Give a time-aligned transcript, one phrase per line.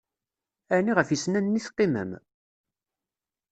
[0.75, 2.11] Ɛni, ɣef yisennanen i teqqimem?